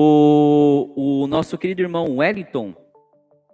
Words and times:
O, 0.00 1.22
o 1.22 1.26
nosso 1.26 1.58
querido 1.58 1.82
irmão 1.82 2.18
Wellington, 2.18 2.72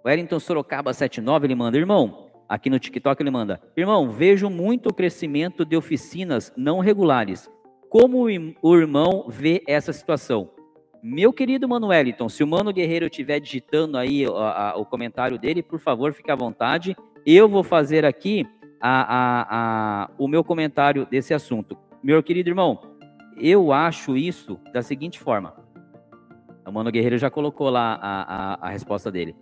Wellington 0.05 0.39
Sorocaba 0.39 0.93
79, 0.93 1.47
ele 1.47 1.55
manda, 1.55 1.75
irmão, 1.75 2.29
aqui 2.47 2.69
no 2.69 2.77
TikTok 2.77 3.19
ele 3.19 3.31
manda, 3.31 3.59
irmão, 3.75 4.11
vejo 4.11 4.47
muito 4.47 4.93
crescimento 4.93 5.65
de 5.65 5.75
oficinas 5.75 6.53
não 6.55 6.77
regulares. 6.77 7.49
Como 7.89 8.27
o 8.61 8.75
irmão 8.77 9.25
vê 9.27 9.63
essa 9.67 9.91
situação? 9.91 10.51
Meu 11.01 11.33
querido 11.33 11.67
Mano 11.67 11.87
Wellington, 11.87 12.29
se 12.29 12.43
o 12.43 12.47
Mano 12.47 12.71
Guerreiro 12.71 13.07
estiver 13.07 13.39
digitando 13.39 13.97
aí 13.97 14.23
a, 14.27 14.29
a, 14.69 14.77
o 14.77 14.85
comentário 14.85 15.39
dele, 15.39 15.63
por 15.63 15.79
favor, 15.79 16.13
fique 16.13 16.29
à 16.29 16.35
vontade. 16.35 16.95
Eu 17.25 17.49
vou 17.49 17.63
fazer 17.63 18.05
aqui 18.05 18.45
a, 18.79 20.11
o 20.19 20.27
meu 20.27 20.43
comentário 20.43 21.07
desse 21.07 21.33
assunto. 21.33 21.75
Meu 22.03 22.21
querido 22.21 22.51
irmão, 22.51 22.79
eu 23.35 23.73
acho 23.73 24.15
isso 24.15 24.59
da 24.71 24.83
seguinte 24.83 25.19
forma. 25.19 25.64
O 26.67 26.71
Mano 26.71 26.91
Guerreiro 26.91 27.17
já 27.17 27.29
colocou 27.29 27.69
lá 27.69 27.99
a, 28.01 28.21
a, 28.21 28.67
a 28.67 28.69
resposta 28.69 29.11
dele. 29.11 29.35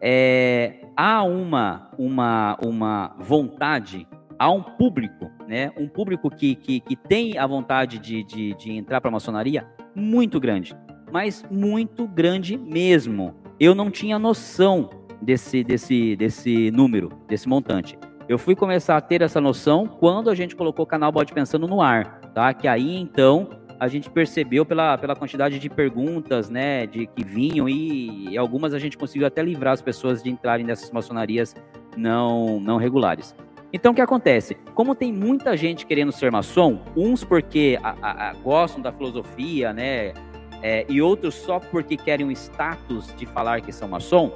É, 0.00 0.86
há 0.96 1.24
uma, 1.24 1.90
uma, 1.98 2.56
uma 2.62 3.16
vontade, 3.18 4.06
há 4.38 4.50
um 4.50 4.62
público, 4.62 5.30
né? 5.48 5.72
Um 5.76 5.88
público 5.88 6.30
que, 6.30 6.54
que, 6.54 6.80
que 6.80 6.94
tem 6.94 7.36
a 7.36 7.46
vontade 7.46 7.98
de, 7.98 8.22
de, 8.22 8.54
de 8.54 8.72
entrar 8.72 9.00
para 9.00 9.08
a 9.08 9.12
maçonaria 9.12 9.66
muito 9.94 10.38
grande, 10.38 10.76
mas 11.10 11.44
muito 11.50 12.06
grande 12.06 12.56
mesmo. 12.56 13.34
Eu 13.58 13.74
não 13.74 13.90
tinha 13.90 14.18
noção 14.18 14.88
desse, 15.20 15.64
desse, 15.64 16.14
desse 16.14 16.70
número, 16.70 17.10
desse 17.26 17.48
montante. 17.48 17.98
Eu 18.28 18.38
fui 18.38 18.54
começar 18.54 18.96
a 18.96 19.00
ter 19.00 19.22
essa 19.22 19.40
noção 19.40 19.86
quando 19.86 20.30
a 20.30 20.34
gente 20.34 20.54
colocou 20.54 20.84
o 20.84 20.88
canal 20.88 21.10
Bode 21.10 21.32
Pensando 21.32 21.66
no 21.66 21.80
ar, 21.80 22.20
tá? 22.34 22.52
Que 22.54 22.68
aí 22.68 22.96
então 22.96 23.48
a 23.80 23.86
gente 23.86 24.10
percebeu 24.10 24.64
pela, 24.66 24.98
pela 24.98 25.14
quantidade 25.14 25.58
de 25.58 25.70
perguntas, 25.70 26.50
né, 26.50 26.86
de 26.86 27.06
que 27.06 27.24
vinham 27.24 27.68
e, 27.68 28.30
e 28.30 28.38
algumas 28.38 28.74
a 28.74 28.78
gente 28.78 28.98
conseguiu 28.98 29.26
até 29.26 29.42
livrar 29.42 29.72
as 29.72 29.82
pessoas 29.82 30.22
de 30.22 30.30
entrarem 30.30 30.66
nessas 30.66 30.90
maçonarias 30.90 31.54
não, 31.96 32.58
não 32.60 32.76
regulares. 32.76 33.34
Então, 33.72 33.92
o 33.92 33.94
que 33.94 34.00
acontece? 34.00 34.56
Como 34.74 34.94
tem 34.94 35.12
muita 35.12 35.56
gente 35.56 35.84
querendo 35.84 36.10
ser 36.10 36.32
maçom, 36.32 36.80
uns 36.96 37.22
porque 37.22 37.78
a, 37.82 37.94
a, 38.00 38.30
a, 38.30 38.32
gostam 38.34 38.80
da 38.80 38.90
filosofia, 38.90 39.72
né, 39.72 40.14
é, 40.62 40.86
e 40.88 41.00
outros 41.00 41.34
só 41.34 41.60
porque 41.60 41.96
querem 41.96 42.26
o 42.26 42.32
status 42.32 43.14
de 43.16 43.26
falar 43.26 43.60
que 43.60 43.70
são 43.70 43.86
maçom, 43.86 44.32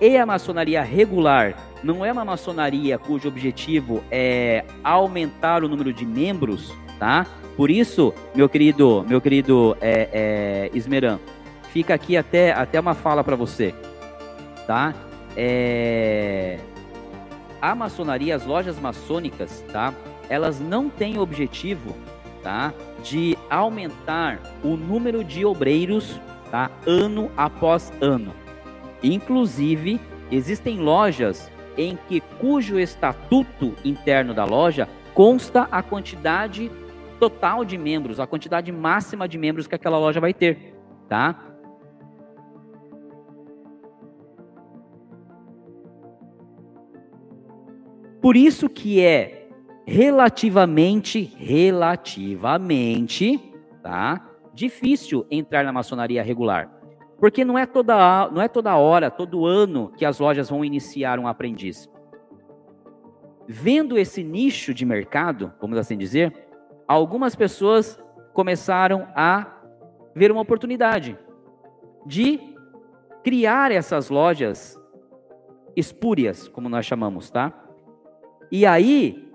e 0.00 0.16
a 0.16 0.24
maçonaria 0.24 0.82
regular 0.82 1.54
não 1.82 2.04
é 2.04 2.12
uma 2.12 2.24
maçonaria 2.24 2.98
cujo 2.98 3.28
objetivo 3.28 4.02
é 4.10 4.64
aumentar 4.82 5.62
o 5.62 5.68
número 5.68 5.92
de 5.92 6.06
membros, 6.06 6.72
tá? 6.98 7.26
Por 7.60 7.70
isso, 7.70 8.14
meu 8.34 8.48
querido, 8.48 9.04
meu 9.06 9.20
querido 9.20 9.76
é, 9.82 10.08
é, 10.10 10.70
Esmeran, 10.72 11.18
fica 11.74 11.92
aqui 11.92 12.16
até, 12.16 12.52
até 12.52 12.80
uma 12.80 12.94
fala 12.94 13.22
para 13.22 13.36
você, 13.36 13.74
tá? 14.66 14.94
É, 15.36 16.58
a 17.60 17.74
maçonaria, 17.74 18.34
as 18.34 18.46
lojas 18.46 18.80
maçônicas, 18.80 19.62
tá? 19.70 19.92
Elas 20.30 20.58
não 20.58 20.88
têm 20.88 21.18
objetivo, 21.18 21.94
tá? 22.42 22.72
De 23.04 23.36
aumentar 23.50 24.40
o 24.64 24.74
número 24.74 25.22
de 25.22 25.44
obreiros, 25.44 26.18
tá? 26.50 26.70
Ano 26.86 27.30
após 27.36 27.92
ano. 28.00 28.32
Inclusive, 29.02 30.00
existem 30.32 30.78
lojas 30.78 31.50
em 31.76 31.98
que 32.08 32.22
cujo 32.40 32.78
estatuto 32.78 33.74
interno 33.84 34.32
da 34.32 34.46
loja 34.46 34.88
consta 35.12 35.68
a 35.70 35.82
quantidade 35.82 36.70
total 37.20 37.64
de 37.64 37.76
membros, 37.76 38.18
a 38.18 38.26
quantidade 38.26 38.72
máxima 38.72 39.28
de 39.28 39.36
membros 39.36 39.66
que 39.66 39.74
aquela 39.74 39.98
loja 39.98 40.20
vai 40.20 40.32
ter, 40.32 40.74
tá? 41.06 41.38
Por 48.22 48.36
isso 48.36 48.68
que 48.68 49.02
é 49.02 49.48
relativamente, 49.86 51.22
relativamente, 51.36 53.52
tá? 53.82 54.26
Difícil 54.54 55.26
entrar 55.30 55.64
na 55.64 55.72
maçonaria 55.72 56.22
regular. 56.22 56.70
Porque 57.18 57.44
não 57.44 57.58
é 57.58 57.66
toda, 57.66 58.30
não 58.30 58.40
é 58.40 58.48
toda 58.48 58.76
hora, 58.76 59.10
todo 59.10 59.44
ano 59.44 59.92
que 59.96 60.06
as 60.06 60.18
lojas 60.18 60.48
vão 60.48 60.64
iniciar 60.64 61.18
um 61.18 61.26
aprendiz. 61.26 61.90
Vendo 63.46 63.98
esse 63.98 64.22
nicho 64.22 64.72
de 64.72 64.86
mercado, 64.86 65.52
vamos 65.60 65.76
assim 65.76 65.98
dizer, 65.98 66.49
algumas 66.90 67.36
pessoas 67.36 68.02
começaram 68.34 69.06
a 69.14 69.46
ver 70.12 70.32
uma 70.32 70.40
oportunidade 70.40 71.16
de 72.04 72.40
criar 73.22 73.70
essas 73.70 74.10
lojas 74.10 74.76
espúrias, 75.76 76.48
como 76.48 76.68
nós 76.68 76.84
chamamos, 76.84 77.30
tá? 77.30 77.54
E 78.50 78.66
aí, 78.66 79.30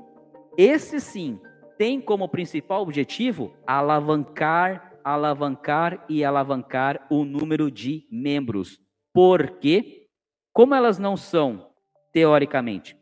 esse 0.58 1.00
sim 1.00 1.40
tem 1.78 2.02
como 2.02 2.28
principal 2.28 2.82
objetivo 2.82 3.54
alavancar, 3.66 5.00
alavancar 5.02 6.04
e 6.10 6.26
alavancar 6.26 7.08
o 7.10 7.24
número 7.24 7.72
de 7.72 8.06
membros. 8.12 8.82
Porque, 9.14 10.10
como 10.52 10.76
elas 10.76 11.00
não 11.00 11.16
são, 11.16 11.70
teoricamente, 12.12 12.98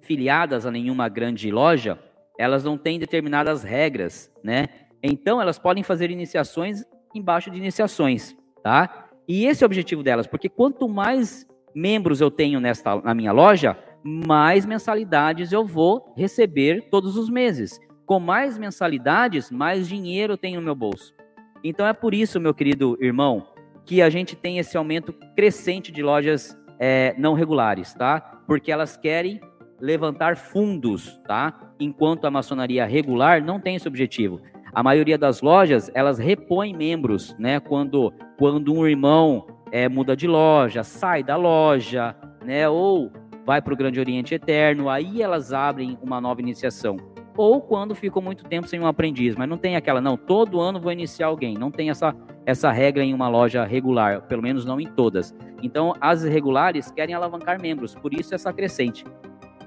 filiadas 0.00 0.64
a 0.64 0.70
nenhuma 0.70 1.10
grande 1.10 1.50
loja, 1.50 2.02
elas 2.38 2.64
não 2.64 2.78
têm 2.78 2.98
determinadas 2.98 3.62
regras, 3.62 4.30
né? 4.42 4.68
Então 5.02 5.40
elas 5.40 5.58
podem 5.58 5.82
fazer 5.82 6.10
iniciações 6.10 6.84
embaixo 7.14 7.50
de 7.50 7.58
iniciações, 7.58 8.36
tá? 8.62 9.08
E 9.28 9.46
esse 9.46 9.62
é 9.62 9.66
o 9.66 9.68
objetivo 9.68 10.02
delas, 10.02 10.26
porque 10.26 10.48
quanto 10.48 10.88
mais 10.88 11.46
membros 11.74 12.20
eu 12.20 12.30
tenho 12.30 12.60
nesta, 12.60 13.00
na 13.00 13.14
minha 13.14 13.32
loja, 13.32 13.76
mais 14.02 14.66
mensalidades 14.66 15.52
eu 15.52 15.64
vou 15.64 16.12
receber 16.16 16.88
todos 16.90 17.16
os 17.16 17.30
meses. 17.30 17.78
Com 18.04 18.18
mais 18.18 18.58
mensalidades, 18.58 19.50
mais 19.50 19.88
dinheiro 19.88 20.34
eu 20.34 20.38
tenho 20.38 20.60
no 20.60 20.64
meu 20.64 20.74
bolso. 20.74 21.14
Então 21.62 21.86
é 21.86 21.92
por 21.92 22.12
isso, 22.12 22.40
meu 22.40 22.52
querido 22.52 22.98
irmão, 23.00 23.46
que 23.84 24.02
a 24.02 24.10
gente 24.10 24.34
tem 24.34 24.58
esse 24.58 24.76
aumento 24.76 25.12
crescente 25.36 25.92
de 25.92 26.02
lojas 26.02 26.56
é, 26.78 27.14
não 27.16 27.34
regulares, 27.34 27.94
tá? 27.94 28.20
Porque 28.46 28.72
elas 28.72 28.96
querem 28.96 29.40
levantar 29.80 30.36
fundos, 30.36 31.20
tá? 31.26 31.71
Enquanto 31.82 32.26
a 32.26 32.30
maçonaria 32.30 32.86
regular 32.86 33.42
não 33.44 33.58
tem 33.58 33.74
esse 33.74 33.88
objetivo. 33.88 34.40
A 34.72 34.82
maioria 34.82 35.18
das 35.18 35.42
lojas, 35.42 35.90
elas 35.94 36.18
repõem 36.18 36.74
membros, 36.74 37.36
né? 37.38 37.58
Quando, 37.58 38.12
quando 38.38 38.72
um 38.72 38.86
irmão 38.86 39.46
é, 39.70 39.88
muda 39.88 40.16
de 40.16 40.26
loja, 40.26 40.84
sai 40.84 41.22
da 41.22 41.36
loja, 41.36 42.14
né? 42.44 42.68
Ou 42.68 43.10
vai 43.44 43.60
para 43.60 43.74
o 43.74 43.76
Grande 43.76 43.98
Oriente 43.98 44.34
Eterno, 44.34 44.88
aí 44.88 45.20
elas 45.20 45.52
abrem 45.52 45.98
uma 46.00 46.20
nova 46.20 46.40
iniciação. 46.40 46.96
Ou 47.36 47.60
quando 47.60 47.94
ficam 47.94 48.22
muito 48.22 48.44
tempo 48.44 48.68
sem 48.68 48.78
um 48.78 48.86
aprendiz, 48.86 49.34
mas 49.34 49.48
não 49.48 49.58
tem 49.58 49.74
aquela, 49.74 50.00
não, 50.00 50.16
todo 50.16 50.60
ano 50.60 50.80
vou 50.80 50.92
iniciar 50.92 51.26
alguém. 51.26 51.54
Não 51.54 51.70
tem 51.70 51.90
essa, 51.90 52.14
essa 52.46 52.70
regra 52.70 53.02
em 53.02 53.12
uma 53.12 53.28
loja 53.28 53.64
regular, 53.64 54.22
pelo 54.22 54.42
menos 54.42 54.64
não 54.64 54.80
em 54.80 54.86
todas. 54.86 55.34
Então, 55.62 55.94
as 56.00 56.22
regulares 56.22 56.90
querem 56.90 57.14
alavancar 57.14 57.60
membros, 57.60 57.94
por 57.94 58.14
isso 58.14 58.34
essa 58.34 58.52
crescente 58.52 59.04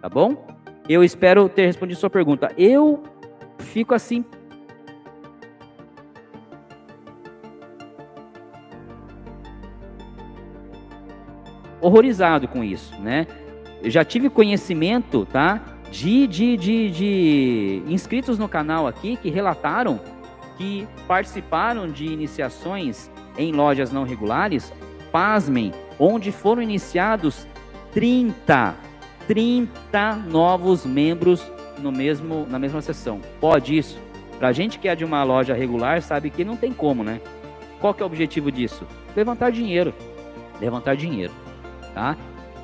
tá 0.06 0.10
bom? 0.10 0.46
Eu 0.88 1.04
espero 1.04 1.50
ter 1.50 1.66
respondido 1.66 2.00
sua 2.00 2.10
pergunta. 2.10 2.52
Eu 2.58 3.04
fico 3.58 3.94
assim 3.94 4.24
horrorizado 11.82 12.48
com 12.48 12.64
isso, 12.64 13.00
né? 13.00 13.28
Eu 13.82 13.90
já 13.90 14.04
tive 14.04 14.30
conhecimento, 14.30 15.26
tá? 15.26 15.62
De, 15.92 16.28
de, 16.28 16.58
de, 16.58 16.92
de 16.92 17.84
inscritos 17.88 18.40
no 18.40 18.50
canal 18.50 18.88
aqui 18.88 19.16
que 19.18 19.30
relataram 19.30 20.00
que 20.58 20.88
participaram 21.08 21.90
de 21.90 22.06
iniciações 22.06 23.10
em 23.38 23.52
lojas 23.52 23.92
não 23.92 24.04
regulares, 24.04 24.74
pasmem, 25.12 25.74
onde 26.00 26.32
foram 26.32 26.62
iniciados 26.62 27.46
30 27.94 28.74
30 29.28 30.16
novos 30.28 30.86
membros 30.86 31.44
no 31.80 31.92
mesmo, 31.92 32.46
na 32.50 32.60
mesma 32.60 32.82
sessão. 32.82 33.20
Pode 33.40 33.78
isso? 33.78 34.00
Para 34.38 34.50
a 34.50 34.52
gente 34.52 34.80
que 34.80 34.88
é 34.88 34.96
de 34.96 35.06
uma 35.06 35.24
loja 35.24 35.54
regular, 35.54 36.02
sabe 36.02 36.30
que 36.30 36.44
não 36.44 36.58
tem 36.58 36.74
como, 36.74 37.04
né? 37.04 37.22
Qual 37.80 37.94
que 37.94 38.02
é 38.02 38.06
o 38.06 38.08
objetivo 38.08 38.52
disso? 38.52 38.86
Levantar 39.16 39.52
dinheiro. 39.52 39.94
Levantar 40.60 40.96
dinheiro, 40.96 41.34
tá? 41.94 42.18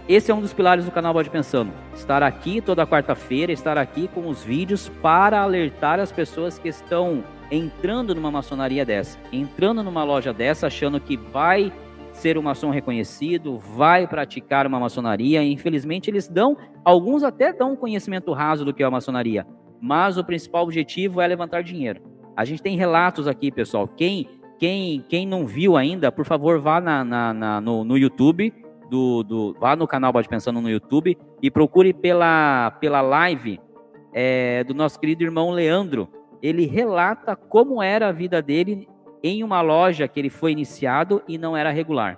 Esse 0.07 0.31
é 0.31 0.35
um 0.35 0.41
dos 0.41 0.53
pilares 0.53 0.83
do 0.83 0.91
canal 0.91 1.13
Bode 1.13 1.29
Pensando. 1.29 1.71
Estar 1.93 2.23
aqui 2.23 2.59
toda 2.59 2.87
quarta-feira, 2.87 3.51
estar 3.51 3.77
aqui 3.77 4.07
com 4.07 4.27
os 4.27 4.43
vídeos 4.43 4.89
para 5.01 5.41
alertar 5.41 5.99
as 5.99 6.11
pessoas 6.11 6.57
que 6.57 6.67
estão 6.67 7.23
entrando 7.49 8.15
numa 8.15 8.31
maçonaria 8.31 8.85
dessa, 8.85 9.19
entrando 9.31 9.83
numa 9.83 10.03
loja 10.03 10.33
dessa, 10.33 10.67
achando 10.67 10.99
que 10.99 11.17
vai 11.17 11.71
ser 12.11 12.37
um 12.37 12.41
maçom 12.41 12.69
reconhecido, 12.69 13.57
vai 13.57 14.07
praticar 14.07 14.67
uma 14.67 14.79
maçonaria. 14.79 15.43
Infelizmente, 15.43 16.09
eles 16.09 16.27
dão, 16.27 16.57
alguns 16.83 17.23
até 17.23 17.51
dão 17.53 17.73
um 17.73 17.75
conhecimento 17.75 18.31
raso 18.33 18.65
do 18.65 18.73
que 18.73 18.83
é 18.83 18.85
a 18.85 18.91
maçonaria, 18.91 19.45
mas 19.81 20.17
o 20.17 20.23
principal 20.23 20.63
objetivo 20.63 21.21
é 21.21 21.27
levantar 21.27 21.63
dinheiro. 21.63 22.01
A 22.35 22.45
gente 22.45 22.61
tem 22.61 22.77
relatos 22.77 23.27
aqui, 23.27 23.51
pessoal. 23.51 23.87
Quem 23.87 24.27
quem, 24.61 25.03
quem 25.09 25.25
não 25.25 25.47
viu 25.47 25.75
ainda, 25.75 26.11
por 26.11 26.23
favor, 26.23 26.59
vá 26.59 26.79
na, 26.79 27.03
na, 27.03 27.33
na 27.33 27.59
no, 27.59 27.83
no 27.83 27.97
YouTube, 27.97 28.53
do, 28.91 29.23
do, 29.23 29.55
vá 29.59 29.75
no 29.75 29.87
canal 29.87 30.13
Bode 30.13 30.29
Pensando 30.29 30.61
no 30.61 30.69
YouTube 30.69 31.17
e 31.41 31.49
procure 31.49 31.91
pela, 31.93 32.69
pela 32.79 33.01
live 33.01 33.59
é, 34.13 34.63
do 34.63 34.75
nosso 34.75 34.99
querido 34.99 35.23
irmão 35.23 35.49
Leandro. 35.49 36.07
Ele 36.43 36.67
relata 36.67 37.35
como 37.35 37.81
era 37.81 38.09
a 38.09 38.11
vida 38.11 38.39
dele 38.39 38.87
em 39.23 39.44
uma 39.44 39.62
loja 39.62 40.07
que 40.07 40.19
ele 40.19 40.29
foi 40.29 40.51
iniciado 40.51 41.21
e 41.27 41.38
não 41.38 41.56
era 41.56 41.71
regular, 41.71 42.18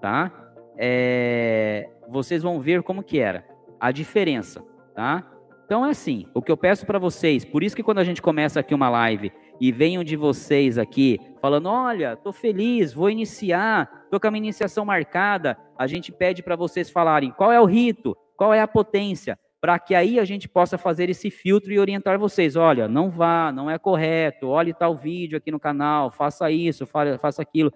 tá? 0.00 0.32
É, 0.76 1.88
vocês 2.08 2.42
vão 2.42 2.60
ver 2.60 2.82
como 2.82 3.02
que 3.02 3.18
era 3.18 3.44
a 3.78 3.90
diferença, 3.90 4.64
tá? 4.94 5.28
Então 5.64 5.86
é 5.86 5.90
assim, 5.90 6.26
o 6.34 6.42
que 6.42 6.52
eu 6.52 6.56
peço 6.56 6.84
para 6.84 6.98
vocês, 6.98 7.44
por 7.44 7.62
isso 7.62 7.74
que 7.74 7.82
quando 7.82 7.98
a 7.98 8.04
gente 8.04 8.20
começa 8.20 8.60
aqui 8.60 8.74
uma 8.74 8.90
live 8.90 9.32
e 9.60 9.72
venham 9.72 10.04
de 10.04 10.16
vocês 10.16 10.76
aqui 10.76 11.18
falando, 11.40 11.66
olha, 11.66 12.16
tô 12.16 12.32
feliz, 12.32 12.92
vou 12.92 13.08
iniciar, 13.08 14.06
tô 14.10 14.20
com 14.20 14.26
a 14.26 14.30
minha 14.30 14.44
iniciação 14.44 14.84
marcada, 14.84 15.56
a 15.78 15.86
gente 15.86 16.12
pede 16.12 16.42
para 16.42 16.56
vocês 16.56 16.90
falarem 16.90 17.30
qual 17.30 17.50
é 17.50 17.60
o 17.60 17.64
rito, 17.64 18.16
qual 18.36 18.52
é 18.52 18.60
a 18.60 18.68
potência, 18.68 19.38
para 19.62 19.78
que 19.78 19.94
aí 19.94 20.18
a 20.18 20.24
gente 20.24 20.48
possa 20.48 20.76
fazer 20.76 21.08
esse 21.08 21.30
filtro 21.30 21.72
e 21.72 21.78
orientar 21.78 22.18
vocês, 22.18 22.56
olha, 22.56 22.88
não 22.88 23.08
vá, 23.08 23.52
não 23.52 23.70
é 23.70 23.78
correto, 23.78 24.48
olhe 24.48 24.74
tal 24.74 24.96
vídeo 24.96 25.38
aqui 25.38 25.52
no 25.52 25.60
canal, 25.60 26.10
faça 26.10 26.50
isso, 26.50 26.84
faça 26.84 27.40
aquilo. 27.40 27.72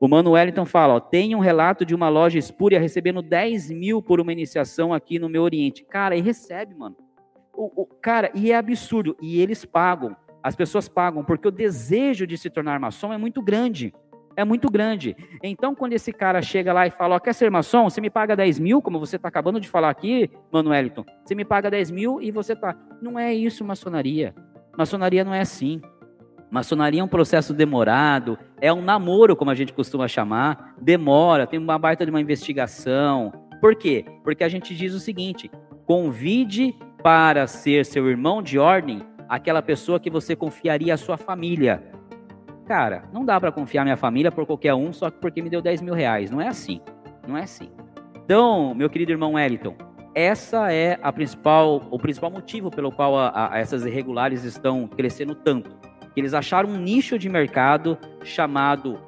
O 0.00 0.08
Mano 0.08 0.30
Wellington 0.30 0.64
fala, 0.64 0.94
ó, 0.94 0.98
tem 0.98 1.36
um 1.36 1.40
relato 1.40 1.84
de 1.84 1.94
uma 1.94 2.08
loja 2.08 2.38
espúria 2.38 2.80
recebendo 2.80 3.20
10 3.20 3.70
mil 3.70 4.00
por 4.00 4.18
uma 4.18 4.32
iniciação 4.32 4.94
aqui 4.94 5.18
no 5.18 5.28
meu 5.28 5.42
Oriente. 5.42 5.84
Cara, 5.84 6.16
e 6.16 6.22
recebe, 6.22 6.74
mano. 6.74 6.96
O, 7.52 7.82
o, 7.82 7.84
cara, 7.84 8.30
e 8.34 8.50
é 8.50 8.56
absurdo. 8.56 9.14
E 9.20 9.42
eles 9.42 9.66
pagam. 9.66 10.16
As 10.42 10.56
pessoas 10.56 10.88
pagam, 10.88 11.22
porque 11.22 11.46
o 11.46 11.50
desejo 11.50 12.26
de 12.26 12.38
se 12.38 12.48
tornar 12.48 12.80
maçom 12.80 13.12
é 13.12 13.18
muito 13.18 13.42
grande. 13.42 13.92
É 14.36 14.44
muito 14.44 14.70
grande. 14.70 15.16
Então, 15.42 15.74
quando 15.74 15.92
esse 15.92 16.12
cara 16.12 16.40
chega 16.40 16.72
lá 16.72 16.86
e 16.86 16.90
fala, 16.90 17.16
ó, 17.16 17.18
quer 17.18 17.34
ser 17.34 17.50
maçom? 17.50 17.88
Você 17.88 18.00
me 18.00 18.10
paga 18.10 18.36
10 18.36 18.58
mil, 18.58 18.80
como 18.80 18.98
você 18.98 19.16
está 19.16 19.28
acabando 19.28 19.60
de 19.60 19.68
falar 19.68 19.90
aqui, 19.90 20.30
Mano 20.52 20.70
Wellington. 20.70 21.04
Você 21.24 21.34
me 21.34 21.44
paga 21.44 21.70
10 21.70 21.90
mil 21.90 22.20
e 22.20 22.30
você 22.30 22.54
tá. 22.54 22.76
Não 23.02 23.18
é 23.18 23.34
isso 23.34 23.64
maçonaria. 23.64 24.34
Maçonaria 24.76 25.24
não 25.24 25.34
é 25.34 25.40
assim. 25.40 25.80
Maçonaria 26.50 27.00
é 27.00 27.04
um 27.04 27.08
processo 27.08 27.54
demorado, 27.54 28.36
é 28.60 28.72
um 28.72 28.82
namoro, 28.82 29.36
como 29.36 29.52
a 29.52 29.54
gente 29.54 29.72
costuma 29.72 30.08
chamar, 30.08 30.74
demora, 30.80 31.46
tem 31.46 31.60
uma 31.60 31.78
baita 31.78 32.04
de 32.04 32.10
uma 32.10 32.20
investigação. 32.20 33.32
Por 33.60 33.76
quê? 33.76 34.04
Porque 34.24 34.42
a 34.42 34.48
gente 34.48 34.74
diz 34.74 34.92
o 34.92 34.98
seguinte: 34.98 35.50
convide 35.86 36.74
para 37.02 37.46
ser 37.46 37.84
seu 37.86 38.08
irmão 38.08 38.42
de 38.42 38.58
ordem 38.58 39.02
aquela 39.28 39.62
pessoa 39.62 40.00
que 40.00 40.10
você 40.10 40.34
confiaria 40.34 40.92
a 40.92 40.96
sua 40.96 41.16
família. 41.16 41.82
Cara, 42.70 43.02
não 43.12 43.24
dá 43.24 43.40
para 43.40 43.50
confiar 43.50 43.82
minha 43.82 43.96
família 43.96 44.30
por 44.30 44.46
qualquer 44.46 44.74
um 44.74 44.92
só 44.92 45.10
porque 45.10 45.42
me 45.42 45.50
deu 45.50 45.60
10 45.60 45.82
mil 45.82 45.92
reais. 45.92 46.30
Não 46.30 46.40
é 46.40 46.46
assim. 46.46 46.80
Não 47.26 47.36
é 47.36 47.42
assim. 47.42 47.68
Então, 48.24 48.72
meu 48.76 48.88
querido 48.88 49.10
irmão 49.10 49.32
Wellington, 49.32 49.74
essa 50.14 50.72
é 50.72 50.96
a 51.02 51.12
principal, 51.12 51.82
o 51.90 51.98
principal 51.98 52.30
motivo 52.30 52.70
pelo 52.70 52.92
qual 52.92 53.18
a, 53.18 53.54
a, 53.54 53.58
essas 53.58 53.84
irregulares 53.84 54.44
estão 54.44 54.86
crescendo 54.86 55.34
tanto 55.34 55.68
eles 56.16 56.34
acharam 56.34 56.70
um 56.70 56.76
nicho 56.76 57.18
de 57.18 57.28
mercado 57.28 57.98
chamado 58.22 58.98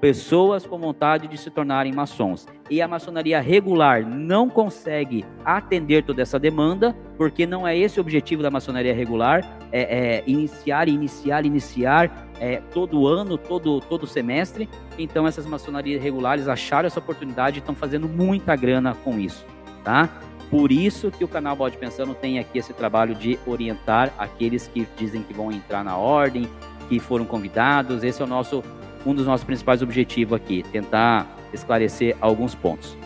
pessoas 0.00 0.66
com 0.66 0.78
vontade 0.78 1.28
de 1.28 1.38
se 1.38 1.50
tornarem 1.50 1.92
maçons. 1.92 2.46
E 2.70 2.80
a 2.82 2.88
maçonaria 2.88 3.40
regular 3.40 4.04
não 4.04 4.48
consegue 4.48 5.24
atender 5.44 6.04
toda 6.04 6.22
essa 6.22 6.38
demanda, 6.38 6.96
porque 7.16 7.46
não 7.46 7.66
é 7.66 7.76
esse 7.76 7.98
o 7.98 8.00
objetivo 8.00 8.42
da 8.42 8.50
maçonaria 8.50 8.94
regular, 8.94 9.42
é, 9.72 10.16
é 10.16 10.22
iniciar, 10.26 10.88
iniciar, 10.88 11.46
iniciar 11.46 12.28
é, 12.38 12.60
todo 12.72 13.06
ano, 13.06 13.38
todo, 13.38 13.80
todo 13.80 14.06
semestre. 14.06 14.68
Então 14.98 15.26
essas 15.26 15.46
maçonarias 15.46 16.02
regulares 16.02 16.46
acharam 16.46 16.86
essa 16.86 16.98
oportunidade 16.98 17.58
e 17.58 17.60
estão 17.60 17.74
fazendo 17.74 18.08
muita 18.08 18.54
grana 18.54 18.94
com 18.94 19.18
isso, 19.18 19.44
tá? 19.82 20.08
Por 20.50 20.70
isso 20.70 21.10
que 21.10 21.24
o 21.24 21.28
canal 21.28 21.56
Bode 21.56 21.78
Pensando 21.78 22.14
tem 22.14 22.38
aqui 22.38 22.58
esse 22.58 22.74
trabalho 22.74 23.14
de 23.14 23.38
orientar 23.46 24.12
aqueles 24.18 24.68
que 24.68 24.86
dizem 24.98 25.22
que 25.22 25.32
vão 25.32 25.50
entrar 25.50 25.82
na 25.82 25.96
ordem, 25.96 26.46
que 26.90 27.00
foram 27.00 27.24
convidados. 27.24 28.04
Esse 28.04 28.20
é 28.20 28.24
o 28.24 28.28
nosso 28.28 28.62
um 29.04 29.14
dos 29.14 29.26
nossos 29.26 29.44
principais 29.44 29.82
objetivos 29.82 30.36
aqui, 30.36 30.62
tentar 30.70 31.26
esclarecer 31.52 32.16
alguns 32.20 32.54
pontos. 32.54 32.96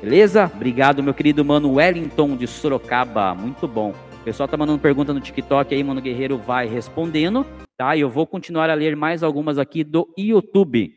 Beleza? 0.00 0.50
Obrigado, 0.54 1.02
meu 1.02 1.12
querido 1.12 1.44
mano 1.44 1.74
Wellington 1.74 2.36
de 2.36 2.46
Sorocaba. 2.46 3.34
Muito 3.34 3.66
bom. 3.66 3.92
Pessoal 4.26 4.48
tá 4.48 4.56
mandando 4.56 4.80
pergunta 4.80 5.14
no 5.14 5.20
TikTok 5.20 5.72
aí, 5.72 5.84
mano 5.84 6.00
Guerreiro 6.00 6.36
vai 6.36 6.66
respondendo, 6.66 7.46
tá? 7.78 7.94
E 7.94 8.00
eu 8.00 8.10
vou 8.10 8.26
continuar 8.26 8.68
a 8.68 8.74
ler 8.74 8.96
mais 8.96 9.22
algumas 9.22 9.56
aqui 9.56 9.84
do 9.84 10.12
YouTube. 10.18 10.96